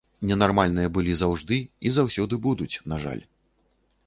[0.27, 1.55] Ненармальныя былі заўжды
[1.89, 3.23] і заўсёды будуць, на жаль.